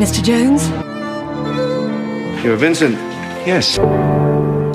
[0.00, 0.28] Mr.
[0.28, 0.70] Jones?
[2.44, 2.96] You're Vincent.
[3.46, 3.80] Yes.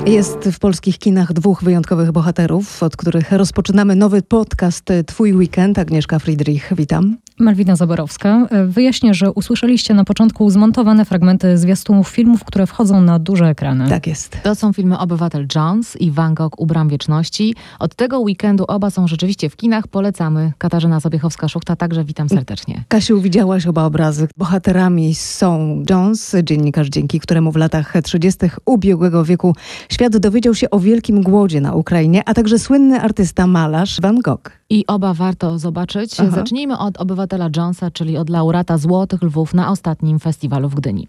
[0.06, 5.78] Jest w polskich kinach dwóch wyjątkowych bohaterów, od których rozpoczynamy nowy podcast Twój Weekend.
[5.78, 7.16] Agnieszka Friedrich, witam.
[7.40, 8.48] Malwina Zaborowska.
[8.66, 13.88] Wyjaśnię, że usłyszeliście na początku zmontowane fragmenty zwiastunów filmów, które wchodzą na duże ekrany.
[13.88, 14.38] Tak jest.
[14.42, 17.54] To są filmy Obywatel Jones i Van Gogh u Bram Wieczności.
[17.78, 19.88] Od tego weekendu oba są rzeczywiście w kinach.
[19.88, 20.52] Polecamy.
[20.58, 22.84] Katarzyna Sobiechowska-Szuchta także witam serdecznie.
[22.88, 24.28] Kasiu, widziałaś oba obrazy.
[24.36, 28.38] Bohaterami są Jones, dziennikarz, dzięki któremu w latach 30.
[28.66, 29.54] ubiegłego wieku
[29.88, 34.50] świat dowiedział się o wielkim głodzie na Ukrainie, a także słynny artysta, malarz Van Gogh.
[34.70, 36.20] I oba warto zobaczyć.
[36.20, 36.30] Aha.
[36.30, 36.98] Zacznijmy od
[37.30, 41.08] Obywatela Jonesa, czyli od laureata Złotych Lwów na ostatnim festiwalu w Gdyni.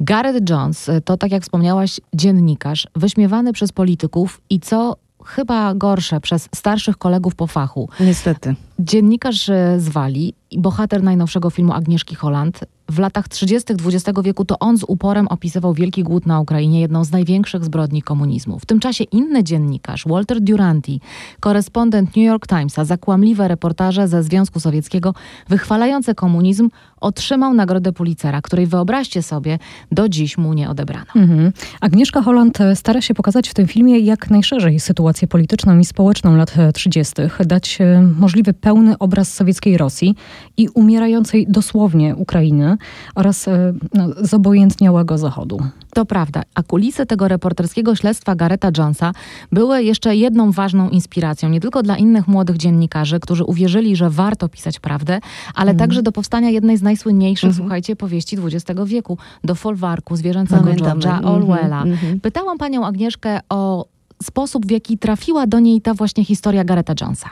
[0.00, 6.48] Gareth Jones to, tak jak wspomniałaś, dziennikarz, wyśmiewany przez polityków i co chyba gorsze, przez
[6.54, 7.88] starszych kolegów po fachu.
[8.00, 8.54] Niestety.
[8.78, 12.60] Dziennikarz e, z Walii i bohater najnowszego filmu Agnieszki Holland.
[12.88, 13.72] W latach 30.
[13.72, 18.02] XX wieku to on z uporem opisywał wielki głód na Ukrainie, jedną z największych zbrodni
[18.02, 18.58] komunizmu.
[18.58, 20.92] W tym czasie inny dziennikarz, Walter Duranty,
[21.40, 25.14] korespondent New York Timesa, za kłamliwe reportaże ze Związku Sowieckiego
[25.48, 29.58] wychwalające komunizm, otrzymał nagrodę Pulitzera, której wyobraźcie sobie,
[29.92, 31.06] do dziś mu nie odebrano.
[31.16, 31.52] Mhm.
[31.80, 36.36] Agnieszka Holland e, stara się pokazać w tym filmie jak najszerzej sytuację polityczną i społeczną
[36.36, 37.14] lat e, 30.,
[37.46, 40.14] dać e, możliwy pełny obraz sowieckiej Rosji
[40.56, 42.77] i umierającej dosłownie Ukrainy
[43.14, 45.58] oraz e, no, zobojętniałego Zachodu.
[45.94, 49.12] To prawda, a kulisy tego reporterskiego śledztwa Gareta Jonesa
[49.52, 54.48] były jeszcze jedną ważną inspiracją, nie tylko dla innych młodych dziennikarzy, którzy uwierzyli, że warto
[54.48, 55.20] pisać prawdę,
[55.54, 61.00] ale także do powstania jednej z najsłynniejszych, słuchajcie, powieści XX wieku, do folwarku zwierzęcego Pamiętamy.
[61.00, 61.82] George'a Mhm, Orwella.
[61.82, 62.20] mhm.
[62.20, 63.86] Pytałam panią Agnieszkę o
[64.22, 67.30] sposób, w jaki trafiła do niej ta właśnie historia Gareta Jonesa.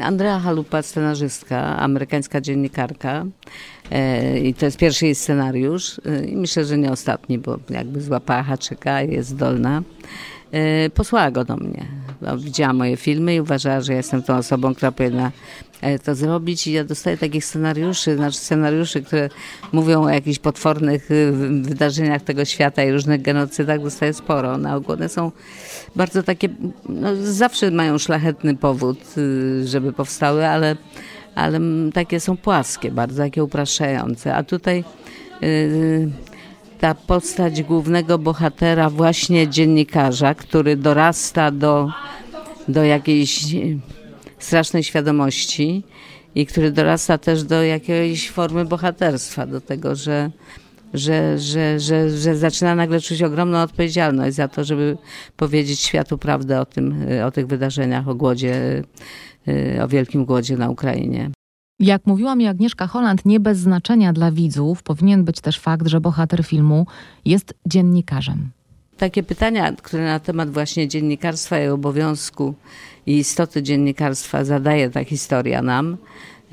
[0.00, 3.24] Andrea Halupa, scenarzystka, amerykańska dziennikarka.
[3.90, 5.98] E, I to jest pierwszy jej scenariusz.
[5.98, 9.82] E, myślę, że nie ostatni, bo jakby złapała haczyka jest zdolna.
[10.52, 11.86] E, posłała go do mnie.
[12.22, 15.32] Bo Widziała moje filmy i uważała, że jestem tą osobą, która powinna
[15.80, 16.66] e, to zrobić.
[16.66, 19.28] I ja dostaję takich scenariuszy, znaczy scenariuszy, które
[19.72, 23.82] mówią o jakichś potwornych wy- wydarzeniach tego świata i różnych genocydach.
[23.82, 24.58] Dostaję sporo.
[24.58, 25.32] Na ogół one są
[25.96, 26.48] bardzo takie,
[26.88, 30.76] no, zawsze mają szlachetny powód, y, żeby powstały, ale,
[31.34, 31.60] ale
[31.94, 34.34] takie są płaskie, bardzo takie upraszczające.
[34.34, 34.84] A tutaj
[35.42, 36.10] y,
[36.80, 41.90] ta postać głównego bohatera, właśnie dziennikarza, który dorasta do,
[42.68, 43.78] do jakiejś y,
[44.38, 45.82] strasznej świadomości
[46.34, 50.30] i który dorasta też do jakiejś formy bohaterstwa, do tego, że,
[50.94, 54.96] że, że, że, że zaczyna nagle czuć ogromną odpowiedzialność za to, żeby
[55.36, 58.82] powiedzieć światu prawdę o, tym, o tych wydarzeniach, o głodzie,
[59.48, 61.30] y, o wielkim głodzie na Ukrainie.
[61.80, 66.00] Jak mówiła mi Agnieszka Holland, nie bez znaczenia dla widzów powinien być też fakt, że
[66.00, 66.86] bohater filmu
[67.24, 68.50] jest dziennikarzem.
[68.96, 72.54] Takie pytania, które na temat właśnie dziennikarstwa i obowiązku
[73.06, 75.96] i istoty dziennikarstwa zadaje ta historia nam,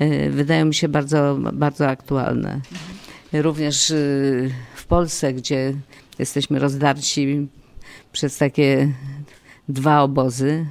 [0.00, 2.60] y, wydają mi się bardzo, bardzo aktualne.
[3.32, 5.74] Również y, w Polsce, gdzie
[6.18, 7.48] jesteśmy rozdarci
[8.12, 8.92] przez takie
[9.68, 10.66] dwa obozy,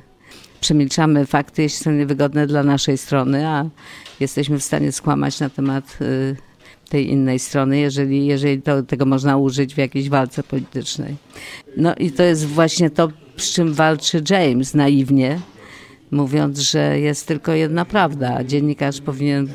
[0.61, 3.65] przemilczamy fakty, jeśli są niewygodne dla naszej strony, a
[4.19, 6.35] jesteśmy w stanie skłamać na temat y,
[6.89, 11.15] tej innej strony, jeżeli, jeżeli to, tego można użyć w jakiejś walce politycznej.
[11.77, 15.39] No i to jest właśnie to, z czym walczy James naiwnie,
[16.11, 19.47] mówiąc, że jest tylko jedna prawda, dziennikarz powinien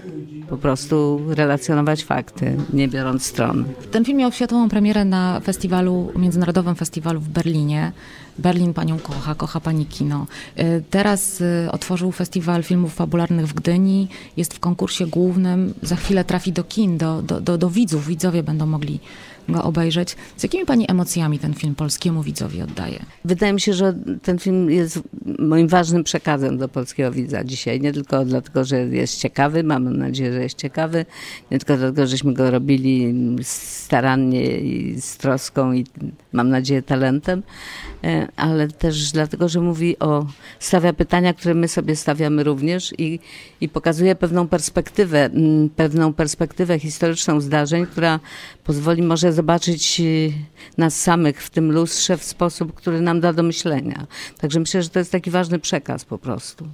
[0.48, 3.64] po prostu relacjonować fakty, nie biorąc stron.
[3.90, 7.92] Ten film miał światową premierę na festiwalu, międzynarodowym festiwalu w Berlinie.
[8.38, 10.26] Berlin panią kocha, kocha pani kino.
[10.58, 16.24] Y, Teraz y, otworzył festiwal filmów fabularnych w Gdyni, jest w konkursie głównym, za chwilę
[16.24, 19.00] trafi do kin, do, do, do, do widzów, widzowie będą mogli
[19.48, 20.16] go obejrzeć.
[20.36, 22.98] Z jakimi pani emocjami ten film polskiemu widzowi oddaje?
[23.24, 25.00] Wydaje mi się, że ten film jest
[25.38, 27.80] moim ważnym przekazem do polskiego widza dzisiaj.
[27.80, 31.06] Nie tylko dlatego, że jest ciekawy, mam nadzieję, że jest ciekawy,
[31.50, 35.84] nie tylko dlatego, żeśmy go robili starannie i z troską i
[36.32, 37.42] mam nadzieję talentem,
[38.04, 40.26] e, ale też dlatego, że mówi o,
[40.58, 43.20] stawia pytania, które my sobie stawiamy również i,
[43.60, 45.30] i pokazuje pewną perspektywę,
[45.76, 48.20] pewną perspektywę historyczną zdarzeń, która
[48.64, 50.32] pozwoli może zobaczyć y,
[50.78, 54.06] nas samych w tym lustrze w sposób, który nam da do myślenia.
[54.38, 56.68] Także myślę, że to jest taki ważny przekaz po prostu.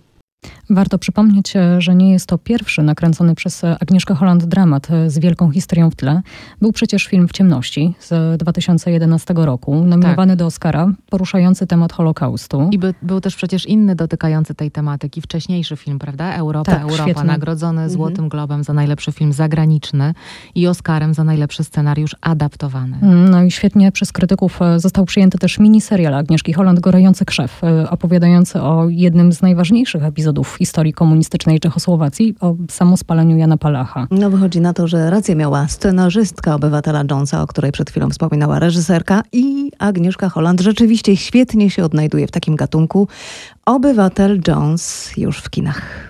[0.70, 5.18] Warto przypomnieć, e, że nie jest to pierwszy nakręcony przez Agnieszkę Holland dramat e, z
[5.18, 6.22] wielką historią w tle.
[6.60, 10.38] Był przecież film W ciemności z 2011 roku, nominowany tak.
[10.38, 12.68] do Oscara, poruszający temat Holokaustu.
[12.72, 16.34] I by, był też przecież inny dotykający tej tematyki, wcześniejszy film, prawda?
[16.34, 17.24] Europa, tak, Europa, świetny.
[17.24, 17.90] nagrodzony mhm.
[17.90, 20.14] Złotym Globem za najlepszy film zagraniczny
[20.54, 22.96] i Oscarem za najlepszy scenariusz adaptowany.
[23.02, 27.60] Mm, no i świetnie przez krytyków e, został przyjęty też miniserial Agnieszki Holland Gorący Krzew,
[27.90, 34.06] opowiadający o jednym z najważniejszych epizodów historii komunistycznej Czechosłowacji o samospaleniu Jana Palacha.
[34.10, 38.58] No wychodzi na to, że rację miała scenarzystka obywatela Jonesa, o której przed chwilą wspominała
[38.58, 43.08] reżyserka i Agnieszka Holland rzeczywiście świetnie się odnajduje w takim gatunku.
[43.64, 46.09] Obywatel Jones już w kinach.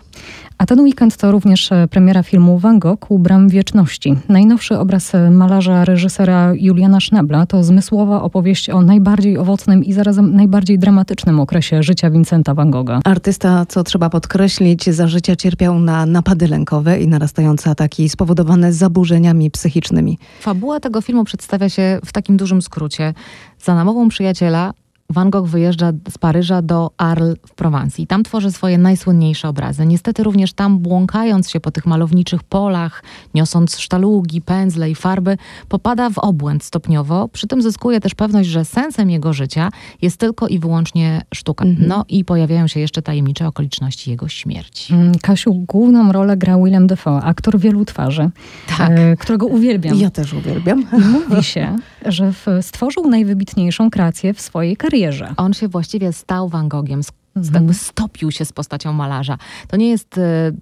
[0.60, 4.14] A ten weekend to również e, premiera filmu Van Gogh u Bram Wieczności.
[4.28, 10.36] Najnowszy obraz e, malarza, reżysera Juliana Schnebla to zmysłowa opowieść o najbardziej owocnym i zarazem
[10.36, 13.00] najbardziej dramatycznym okresie życia Vincenta Van Gogha.
[13.04, 19.50] Artysta, co trzeba podkreślić, za życia cierpiał na napady lękowe i narastające ataki spowodowane zaburzeniami
[19.50, 20.18] psychicznymi.
[20.40, 23.14] Fabuła tego filmu przedstawia się w takim dużym skrócie.
[23.58, 24.72] Za namową przyjaciela
[25.10, 28.06] Van Gogh wyjeżdża z Paryża do Arles w Prowansji.
[28.06, 29.86] Tam tworzy swoje najsłynniejsze obrazy.
[29.86, 33.02] Niestety również tam błąkając się po tych malowniczych polach,
[33.34, 35.36] niosąc sztalugi, pędzle i farby,
[35.68, 37.28] popada w obłęd stopniowo.
[37.28, 39.70] Przy tym zyskuje też pewność, że sensem jego życia
[40.02, 41.64] jest tylko i wyłącznie sztuka.
[41.64, 41.88] Mhm.
[41.88, 44.94] No i pojawiają się jeszcze tajemnicze okoliczności jego śmierci.
[44.94, 48.30] Mm, Kasiu, główną rolę gra Willem Dafoe, aktor wielu twarzy,
[48.78, 48.90] tak.
[48.90, 49.96] e, którego uwielbiam.
[49.96, 50.80] Ja też uwielbiam.
[50.80, 55.34] I mówi się, że w, stworzył najwybitniejszą kreację w swojej karierze.
[55.36, 57.02] On się właściwie stał Van Gogiem,
[57.36, 57.54] Mhm.
[57.54, 59.38] jakby stopił się z postacią malarza.
[59.68, 60.52] To nie jest e,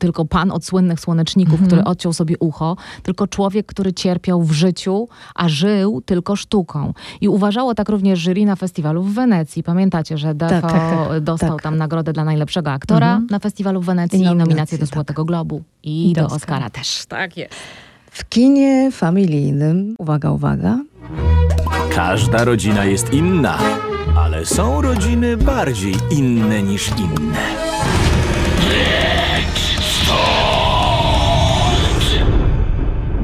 [0.00, 1.66] tylko pan od słynnych słoneczników, mhm.
[1.66, 6.94] który odciął sobie ucho, tylko człowiek, który cierpiał w życiu, a żył tylko sztuką.
[7.20, 9.62] I uważało tak również jury na festiwalu w Wenecji.
[9.62, 11.62] Pamiętacie, że tak, tak, tak, dostał tak.
[11.62, 13.26] tam nagrodę dla najlepszego aktora mhm.
[13.30, 15.26] na festiwalu w Wenecji, i nominację do Złotego tak.
[15.26, 17.06] Globu i, I do, do Oscara też.
[17.06, 17.54] Tak jest.
[18.16, 20.78] W kinie familijnym, uwaga, uwaga.
[21.94, 23.58] Każda rodzina jest inna,
[24.16, 27.38] ale są rodziny bardziej inne niż inne.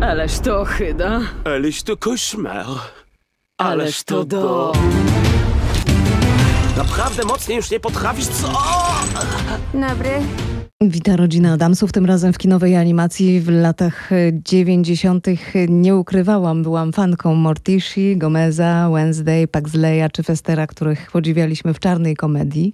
[0.01, 1.21] Ależ to chyda.
[1.45, 2.67] Ależ to koszmar.
[3.59, 4.73] Ależ to do...
[6.77, 8.53] Naprawdę mocniej już nie potrafisz, co?
[9.75, 10.11] Dobry.
[10.89, 15.27] Wita rodzina Adamsów, tym razem w kinowej animacji w latach 90.
[15.69, 22.73] nie ukrywałam, byłam fanką Mortishi, Gomeza, Wednesday, Paxleya czy Festera, których podziwialiśmy w czarnej komedii.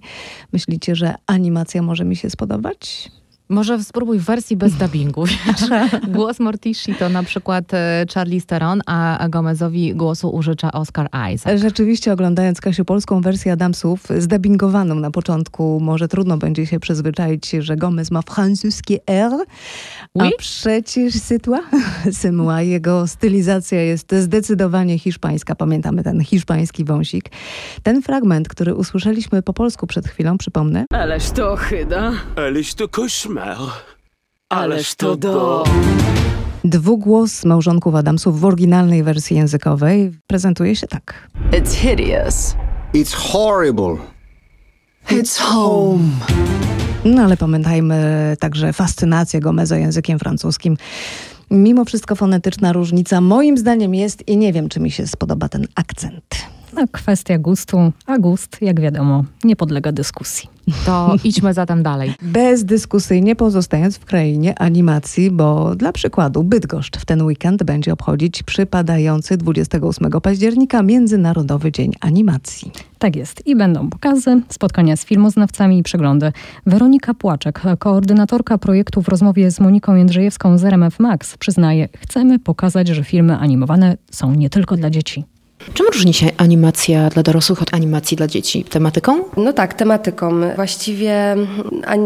[0.53, 3.11] Myślicie, że animacja może mi się spodobać?
[3.51, 5.23] Może spróbuj w wersji bez dubbingu.
[6.07, 11.59] Głos Mortici to na przykład e, Charlie Steron, a Gomezowi głosu użycza Oscar Isaac.
[11.59, 17.75] Rzeczywiście oglądając Kasiu polską wersję Adamsów, zdubbingowaną na początku, może trudno będzie się przyzwyczaić, że
[17.75, 19.31] Gomez ma francuskie R,
[20.19, 20.31] a oui?
[20.37, 21.59] przecież Sytła,
[22.11, 25.55] Symła, jego stylizacja jest zdecydowanie hiszpańska.
[25.55, 27.29] Pamiętamy ten hiszpański wąsik.
[27.83, 30.85] Ten fragment, który usłyszeliśmy po polsku przed chwilą, przypomnę.
[30.93, 32.11] Ależ to chyda.
[32.35, 33.38] Ależ to koszmar.
[34.49, 35.63] Ależ to do...
[36.63, 41.29] Dwugłos małżonków Adamsów w oryginalnej wersji językowej prezentuje się tak.
[41.51, 42.55] It's hideous.
[42.93, 43.97] It's horrible.
[45.09, 46.03] It's home.
[47.05, 50.77] No ale pamiętajmy także fascynację Gomeza językiem francuskim.
[51.51, 55.67] Mimo wszystko fonetyczna różnica moim zdaniem jest i nie wiem, czy mi się spodoba ten
[55.75, 56.35] akcent.
[56.79, 60.49] No, kwestia gustu, a gust, jak wiadomo, nie podlega dyskusji.
[60.85, 62.13] To idźmy zatem dalej.
[62.21, 69.37] Bezdyskusyjnie pozostając w krainie animacji, bo dla przykładu Bydgoszcz w ten weekend będzie obchodzić przypadający
[69.37, 72.71] 28 października Międzynarodowy Dzień Animacji.
[72.99, 73.47] Tak jest.
[73.47, 76.31] I będą pokazy, spotkania z filmoznawcami i przeglądy.
[76.65, 82.87] Weronika Płaczek, koordynatorka projektu w rozmowie z Moniką Jędrzejewską z RMF Max przyznaje, chcemy pokazać,
[82.87, 85.25] że filmy animowane są nie tylko dla dzieci.
[85.73, 88.63] Czym różni się animacja dla dorosłych od animacji dla dzieci?
[88.63, 89.23] Tematyką?
[89.37, 90.31] No tak, tematyką.
[90.55, 91.35] Właściwie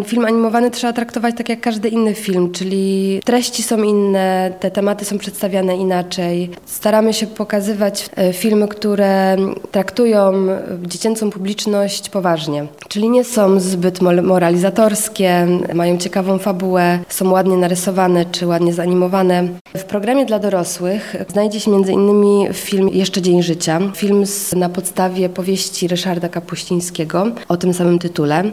[0.06, 5.06] film animowany trzeba traktować tak jak każdy inny film, czyli treści są inne, te tematy
[5.06, 6.50] są przedstawiane inaczej.
[6.66, 9.38] Staramy się pokazywać e, filmy, które
[9.72, 10.34] traktują
[10.82, 18.48] dziecięcą publiczność poważnie, czyli nie są zbyt moralizatorskie, mają ciekawą fabułę, są ładnie narysowane czy
[18.48, 19.48] ładnie zanimowane.
[19.78, 23.53] W programie dla dorosłych znajdzie się innymi film Jeszcze Dzień życia.
[23.96, 28.44] Film z, na podstawie powieści Ryszarda Kapuścińskiego o tym samym tytule.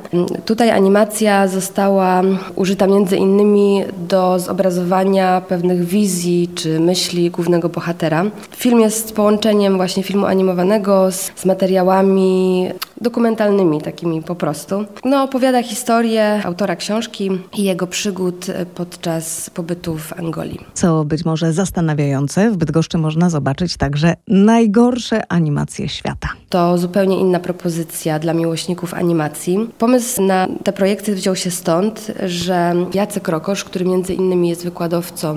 [0.44, 2.22] Tutaj animacja została
[2.56, 8.24] użyta między innymi do zobrazowania pewnych wizji czy myśli głównego bohatera.
[8.56, 12.68] Film jest połączeniem właśnie filmu animowanego z, z materiałami
[13.00, 14.84] dokumentalnymi, takimi po prostu.
[15.04, 20.60] No, opowiada historię autora książki i jego przygód podczas pobytu w Angolii.
[20.74, 26.28] Co być może zastanawiające, w Bydgoszczy można zobaczyć także najgorsze animacje świata.
[26.48, 29.70] To zupełnie inna propozycja dla miłośników animacji.
[29.78, 35.34] Pomysł na te projekty wziął się stąd, że Jacek Rokosz, który między innymi jest wykładowcą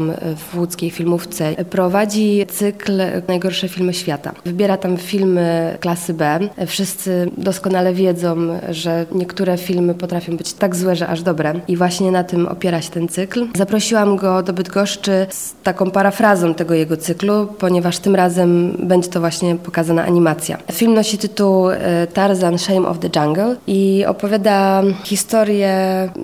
[0.52, 4.32] w łódzkiej filmówce, prowadzi cykl Najgorsze filmy świata.
[4.46, 6.40] Wybiera tam filmy klasy B.
[6.68, 8.36] Wszyscy doskonale wiedzą,
[8.70, 11.54] że niektóre filmy potrafią być tak złe, że aż dobre.
[11.68, 13.48] I właśnie na tym opiera się ten cykl.
[13.56, 19.20] Zaprosiłam go do Bydgoszczy z taką parafrazą tego jego cyklu, ponieważ tym razem będzie to
[19.20, 20.58] właśnie pokazana animacja.
[20.72, 25.74] Film nosi tytuł e, Tarzan Shame of the Jungle i opowiada historię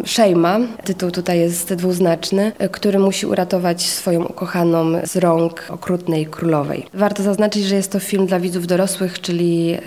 [0.04, 0.68] Shame'a.
[0.84, 6.86] Tytuł tutaj jest dwuznaczny, e, który musi uratować swoją ukochaną z rąk okrutnej królowej.
[6.94, 9.78] Warto zaznaczyć, że jest to film dla widzów dorosłych, czyli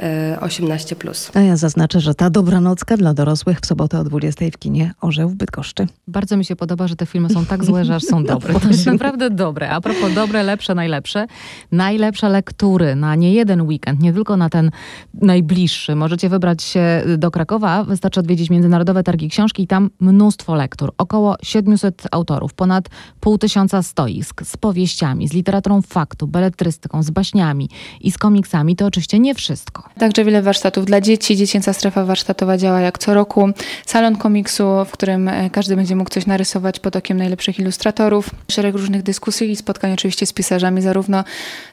[0.41, 1.32] 18+.
[1.35, 5.29] A ja zaznaczę, że ta dobranocka dla dorosłych w sobotę o 20 w kinie Orzeł
[5.29, 5.87] w Bydgoszczy.
[6.09, 8.61] Bardzo mi się podoba, że te filmy są tak złe, że aż są dobre.
[8.61, 9.71] To jest naprawdę dobre.
[9.71, 11.27] A propos dobre, lepsze, najlepsze.
[11.73, 14.71] Najlepsze lektury na nie jeden weekend, nie tylko na ten
[15.15, 15.95] najbliższy.
[15.95, 20.93] Możecie wybrać się do Krakowa, wystarczy odwiedzić Międzynarodowe Targi Książki i tam mnóstwo lektur.
[20.99, 22.89] Około 700 autorów, ponad
[23.21, 27.69] pół tysiąca stoisk z powieściami, z literaturą faktu, beletrystyką, z baśniami
[28.01, 28.77] i z komiksami.
[28.77, 29.83] To oczywiście nie wszystko.
[29.99, 31.22] Także wiele warsztatów dla dzieci.
[31.23, 33.49] Dziecięca strefa warsztatowa działa jak co roku.
[33.87, 38.31] Salon komiksu, w którym e, każdy będzie mógł coś narysować pod okiem najlepszych ilustratorów.
[38.51, 41.25] Szereg różnych dyskusji i spotkań oczywiście z pisarzami, zarówno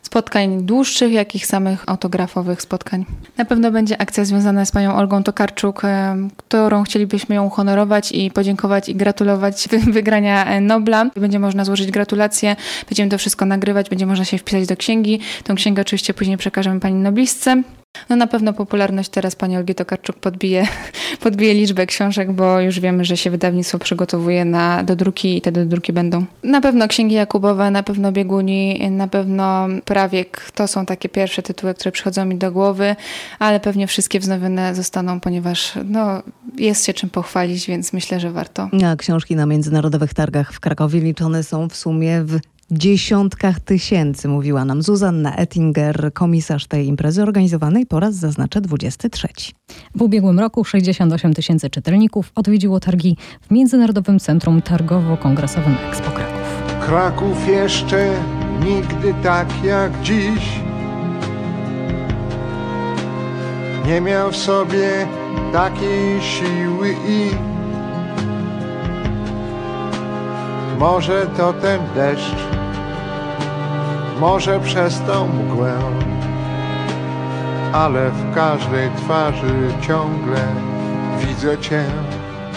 [0.01, 3.05] spotkań dłuższych, jak i samych autografowych spotkań.
[3.37, 8.31] Na pewno będzie akcja związana z panią Olgą Tokarczuk, e, którą chcielibyśmy ją uhonorować i
[8.31, 11.05] podziękować i gratulować wygrania Nobla.
[11.15, 12.55] Będzie można złożyć gratulacje,
[12.89, 15.19] będziemy to wszystko nagrywać, będzie można się wpisać do księgi.
[15.43, 17.63] Tą księgę oczywiście później przekażemy pani noblistce.
[18.09, 20.67] No na pewno popularność teraz pani Olgi Tokarczuk podbije,
[21.23, 25.93] podbije liczbę książek, bo już wiemy, że się wydawnictwo przygotowuje na dodruki i te dodruki
[25.93, 26.25] będą.
[26.43, 30.51] Na pewno Księgi Jakubowe, na pewno Bieguni, na pewno Prawiek.
[30.55, 32.95] To są takie pierwsze tytuły, które przychodzą mi do głowy,
[33.39, 36.23] ale pewnie wszystkie wznowione zostaną, ponieważ no,
[36.57, 38.69] jest się czym pochwalić, więc myślę, że warto.
[38.85, 42.39] A książki na międzynarodowych targach w Krakowie liczone są w sumie w
[42.71, 49.27] dziesiątkach tysięcy, mówiła nam Zuzanna Ettinger, komisarz tej imprezy organizowanej po raz zaznaczę 23.
[49.95, 56.85] W ubiegłym roku 68 tysięcy czytelników odwiedziło targi w Międzynarodowym Centrum Targowo-Kongresowym Expo Kraków.
[56.85, 58.11] Kraków jeszcze
[58.63, 60.59] nigdy tak jak dziś
[63.85, 65.07] nie miał w sobie
[65.53, 67.29] takiej siły i
[70.79, 72.58] może to ten deszcz
[74.19, 75.73] może przez tą mgłę,
[77.73, 80.37] ale w każdej twarzy ciągle
[81.19, 81.83] widzę Cię.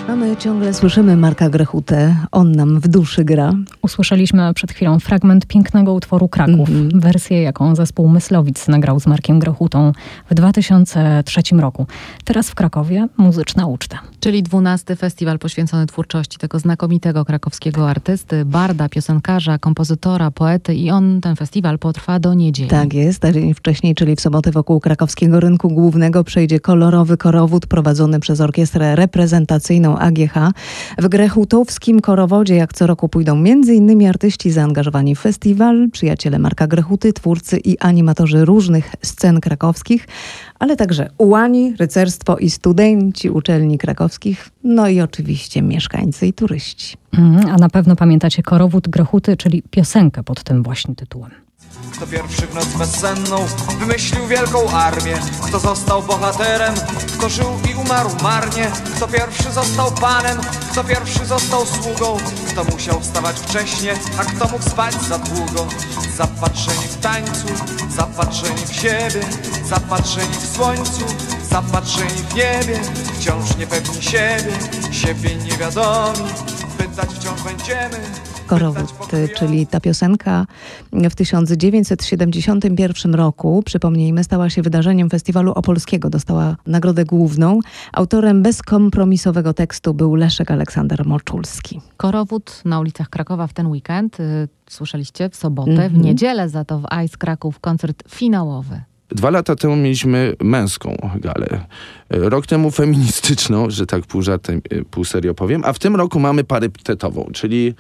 [0.08, 2.16] A my ciągle słyszymy Marka Grechutę.
[2.32, 3.52] On nam w duszy gra.
[3.82, 6.68] Usłyszeliśmy przed chwilą fragment pięknego utworu Kraków.
[6.68, 7.00] Mm -hmm.
[7.00, 9.92] Wersję, jaką zespół Myslowic nagrał z Markiem Grechutą
[10.30, 11.86] w 2003 roku.
[12.24, 14.00] Teraz w Krakowie muzyczna uczta.
[14.20, 21.20] Czyli 12 festiwal poświęcony twórczości tego znakomitego krakowskiego artysty, barda, piosenkarza, kompozytora, poety i on,
[21.20, 22.70] ten festiwal potrwa do niedzieli.
[22.70, 27.66] Tak jest, a dzień wcześniej, czyli w sobotę wokół krakowskiego rynku głównego przejdzie kolorowy korowód
[27.66, 30.34] prowadzony przez orkiestrę reprezentacyjną AGH.
[30.98, 33.36] W grechutowskim korowodzie jak co roku pójdą
[33.78, 34.08] m.in.
[34.08, 40.08] artyści zaangażowani w festiwal, przyjaciele Marka Grechuty, twórcy i animatorzy różnych scen krakowskich,
[40.58, 46.96] ale także ułani, rycerstwo i studenci uczelni krakowskich, no i oczywiście mieszkańcy i turyści.
[47.18, 51.30] Mm, a na pewno pamiętacie Korowód Grechuty, czyli piosenkę pod tym właśnie tytułem.
[52.02, 53.46] Kto pierwszy w noc bezsenną
[53.78, 55.18] wymyślił wielką armię.
[55.46, 56.74] Kto został bohaterem,
[57.18, 58.70] kto żył i umarł marnie.
[58.96, 60.40] Kto pierwszy został panem,
[60.70, 62.16] kto pierwszy został sługą.
[62.48, 65.66] Kto musiał wstawać wcześnie, a kto mógł spać za długo.
[66.16, 67.46] Zapatrzeni w tańcu,
[67.96, 69.26] zapatrzeni w siebie.
[69.68, 71.04] Zapatrzeni w słońcu,
[71.50, 72.80] zapatrzeni w niebie.
[73.20, 74.52] Wciąż niepewni siebie,
[74.92, 76.28] siebie niewiadomi.
[76.78, 78.94] Pytać wciąż będziemy Korowód,
[79.36, 80.46] czyli ta piosenka
[80.92, 86.10] w 1971 roku, przypomnijmy, stała się wydarzeniem Festiwalu Opolskiego.
[86.10, 87.60] Dostała nagrodę główną.
[87.92, 91.80] Autorem bezkompromisowego tekstu był Leszek Aleksander Moczulski.
[91.96, 95.94] Korowód na ulicach Krakowa w ten weekend, y, słyszeliście, w sobotę, mm -hmm.
[95.94, 98.80] w niedzielę za to w Ice Kraków koncert finałowy.
[99.14, 101.60] Dwa lata temu mieliśmy męską galę.
[102.12, 106.20] Rok temu feministyczną, że tak pół żartem, e, pół serio powiem, a w tym roku
[106.20, 107.74] mamy parytetową, czyli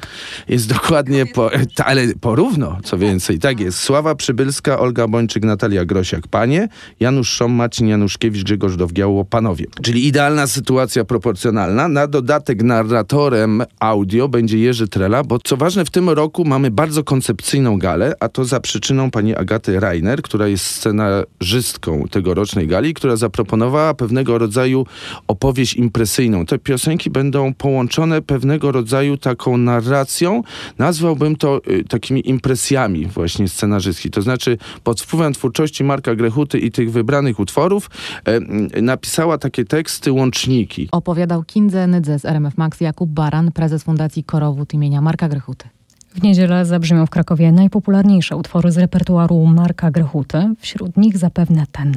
[0.48, 3.78] jest dokładnie, po, ta, ale porówno, co więcej, tak jest.
[3.78, 6.68] Sława Przybylska, Olga Bończyk, Natalia Grosiak, panie,
[7.00, 9.66] Janusz Szom, Marcin Januszkiewicz, Grzegorz Dowgiało, panowie.
[9.82, 11.88] Czyli idealna sytuacja proporcjonalna.
[11.88, 17.04] Na dodatek narratorem audio będzie Jerzy Trela, bo co ważne, w tym roku mamy bardzo
[17.04, 23.16] koncepcyjną galę, a to za przyczyną pani Agaty Reiner, która jest scenarzystką tegorocznej gali, która
[23.16, 24.86] zaproponowała pewnego rodzaju
[25.28, 26.46] opowieść impresyjną.
[26.46, 30.42] Te piosenki będą połączone pewnego rodzaju taką narracją.
[30.78, 34.10] Nazwałbym to y, takimi impresjami właśnie scenarzystki.
[34.10, 37.90] To znaczy pod wpływem twórczości Marka Grechuty i tych wybranych utworów
[38.82, 40.88] napisała takie teksty, łączniki.
[40.92, 45.71] Opowiadał Kindze Nydze z RMF Max Jakub Baran, prezes Fundacji Korowód imienia Marka Grechuty.
[46.14, 50.54] W niedzielę zabrzmią w Krakowie najpopularniejsze utwory z repertuaru Marka Grechuty.
[50.58, 51.94] Wśród nich zapewne ten.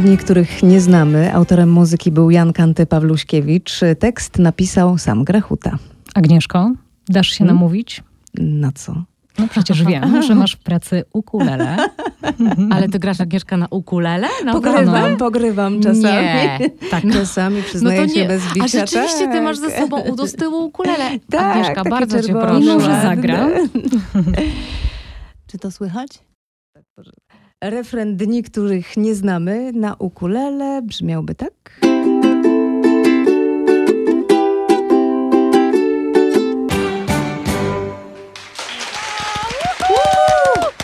[0.00, 1.34] Dni, których nie znamy.
[1.34, 3.80] Autorem muzyki był Jan Kanty Pawluśkiewicz.
[3.98, 5.78] Tekst napisał sam Grechuta.
[6.14, 6.72] Agnieszko,
[7.08, 7.56] dasz się Hmm?
[7.56, 8.02] namówić?
[8.38, 8.94] Na co?
[9.38, 11.76] No przecież wiem, że masz w pracy ukulele.
[12.74, 14.26] Ale ty grasz Agnieszka na ukulele?
[14.44, 15.16] Na Pogrywam, pewno?
[15.16, 16.02] pogrywam czasami.
[16.04, 16.58] Nie.
[16.90, 18.28] Tak, czasami No przyznaję to się nie.
[18.28, 18.64] bez bicia.
[18.64, 19.78] A rzeczywiście ty masz ze tak.
[19.80, 21.18] sobą u- z tyłu ukulele.
[21.30, 22.52] Tak, Agnieszka, bardzo cię proszę.
[22.60, 23.02] Może ładne.
[23.02, 23.48] zagra?
[25.46, 26.08] Czy to słychać?
[26.74, 27.10] Tak, proszę.
[27.64, 31.80] Refren Dni, których nie znamy na ukulele brzmiałby tak.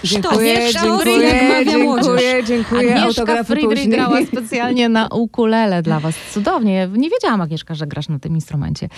[0.04, 2.06] Dziękuję, Agnieszka dziękuję, młodzież.
[2.06, 2.96] dziękuję, dziękuję.
[2.96, 3.88] Agnieszka później.
[3.88, 6.14] grała specjalnie na ukulele dla was.
[6.32, 6.88] Cudownie.
[6.92, 8.88] Nie wiedziałam, Agnieszka, że grasz na tym instrumencie.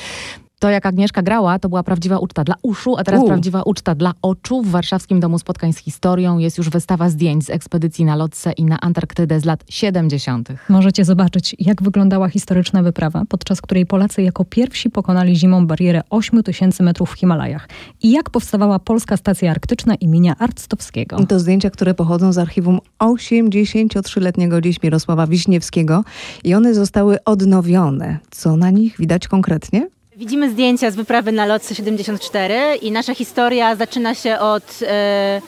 [0.59, 3.27] To jak Agnieszka grała, to była prawdziwa uczta dla uszu, a teraz U.
[3.27, 4.63] prawdziwa uczta dla oczu.
[4.63, 8.65] W Warszawskim Domu Spotkań z Historią jest już wystawa zdjęć z ekspedycji na Lotse i
[8.65, 10.49] na Antarktydę z lat 70.
[10.69, 16.85] Możecie zobaczyć, jak wyglądała historyczna wyprawa, podczas której Polacy jako pierwsi pokonali zimą barierę 8000
[16.85, 17.69] metrów w Himalajach
[18.03, 21.27] i jak powstawała Polska Stacja Arktyczna imienia Arctowskiego.
[21.27, 26.05] To zdjęcia, które pochodzą z archiwum 83-letniego dziś Mirosława Wiśniewskiego
[26.45, 28.19] i one zostały odnowione.
[28.31, 29.89] Co na nich widać konkretnie?
[30.17, 35.41] Widzimy zdjęcia z wyprawy na Lotse 74 i nasza historia zaczyna się od e,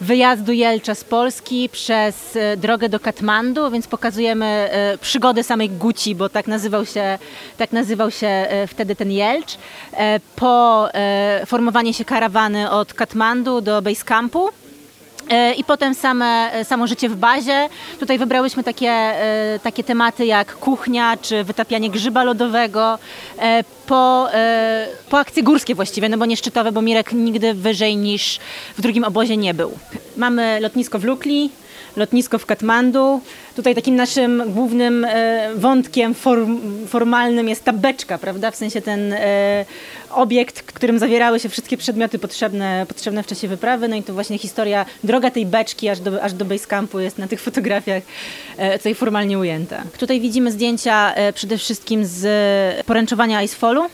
[0.00, 6.14] wyjazdu Jelcza z Polski przez e, drogę do Katmandu, więc pokazujemy e, przygodę samej Guci,
[6.14, 7.18] bo tak nazywał się,
[7.56, 9.58] tak nazywał się wtedy ten Jelcz.
[10.36, 10.88] Po
[11.46, 14.48] formowanie się karawany od Katmandu do Basecampu.
[14.48, 14.61] E,
[15.56, 17.68] I potem same, e, samo życie w bazie.
[18.00, 22.98] Tutaj wybrałyśmy takie, e, takie tematy jak kuchnia czy wytapianie grzyba lodowego.
[23.38, 27.96] E, Po, e, po akcje górskie właściwie, no bo nie szczytowe, bo Mirek nigdy wyżej
[27.96, 28.38] niż
[28.78, 29.72] w drugim obozie nie był.
[30.16, 31.50] Mamy lotnisko w Lukli,
[31.96, 33.20] lotnisko w Katmandu.
[33.56, 38.50] Tutaj takim naszym głównym e, wątkiem form, formalnym jest ta beczka, prawda?
[38.50, 39.64] W sensie ten e,
[40.10, 43.88] obiekt, którym zawierały się wszystkie przedmioty potrzebne, potrzebne w czasie wyprawy.
[43.88, 47.28] No i to właśnie historia, droga tej beczki aż do, aż do Basecampu jest na
[47.28, 48.02] tych fotografiach
[48.56, 49.82] e, tutaj formalnie ujęta.
[49.98, 53.86] Tutaj widzimy zdjęcia e, przede wszystkim z poręczowania Icefallu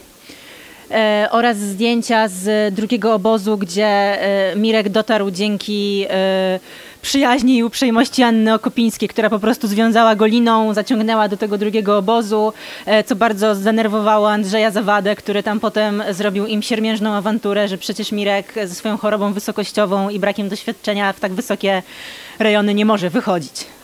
[0.90, 6.60] e, oraz zdjęcia z drugiego obozu, gdzie e, Mirek dotarł dzięki e,
[7.02, 11.98] przyjaźni i uprzejmości Anny Okopińskiej, która po prostu związała go liną, zaciągnęła do tego drugiego
[11.98, 12.52] obozu,
[12.86, 18.12] e, co bardzo zdenerwowało Andrzeja Zawadę, który tam potem zrobił im siermiężną awanturę, że przecież
[18.12, 21.82] Mirek ze swoją chorobą wysokościową i brakiem doświadczenia w tak wysokie
[22.38, 23.77] rejony nie może wychodzić.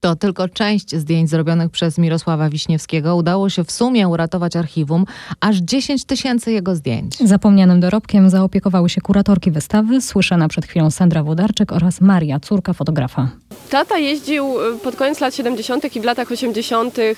[0.00, 3.16] To tylko część zdjęć zrobionych przez Mirosława Wiśniewskiego.
[3.16, 5.04] Udało się w sumie uratować archiwum
[5.40, 7.16] aż 10 tysięcy jego zdjęć.
[7.16, 13.28] Zapomnianym dorobkiem zaopiekowały się kuratorki wystawy, słyszana przed chwilą Sandra Włodarczyk oraz Maria, córka fotografa.
[13.70, 15.96] Tata jeździł y, pod koniec lat 70.
[15.96, 16.98] i w latach 80.
[16.98, 17.14] e,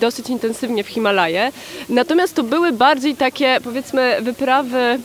[0.00, 1.52] dosyć intensywnie w Himalaje.
[1.88, 5.00] Natomiast to były bardziej takie, powiedzmy, wyprawy mm,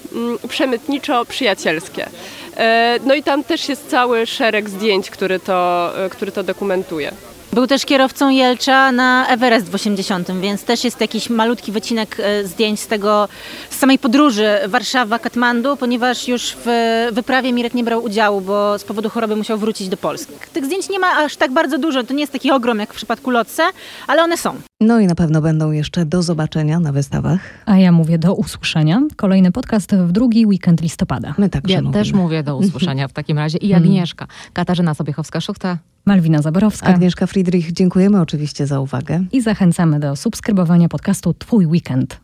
[0.48, 2.10] przemytniczo-przyjacielskie.
[2.58, 7.12] E, No i tam też jest cały szereg zdjęć, który to, e, który to dokumentuje.
[7.54, 12.46] Był też kierowcą Jelcza na Everest w 80, więc też jest jakiś malutki wycinek e,
[12.46, 13.28] zdjęć z tego,
[13.70, 16.70] z samej podróży Warszawa-Katmandu, ponieważ już w
[17.12, 20.34] wyprawie Mirek nie brał udziału, bo z powodu choroby musiał wrócić do Polski.
[20.54, 22.96] Tych zdjęć nie ma aż tak bardzo dużo, to nie jest taki ogrom jak w
[22.96, 23.64] przypadku Lotse,
[24.08, 24.56] ale one są.
[24.82, 27.40] No i na pewno będą jeszcze do zobaczenia na wystawach.
[27.66, 29.02] A ja mówię do usłyszenia.
[29.16, 31.34] Kolejny podcast w drugi weekend listopada.
[31.38, 31.94] My także Ja mówimy.
[31.94, 33.58] też mówię do usłyszenia w takim razie.
[33.58, 33.84] I Mhm.
[33.84, 35.78] Agnieszka, Katarzyna Sobiechowska-Szuchta.
[36.06, 36.88] Malwina Zaborowska.
[36.88, 39.24] Agnieszka Friedrich, dziękujemy oczywiście za uwagę.
[39.32, 42.20] I zachęcamy do subskrybowania podcastu Twój Weekend.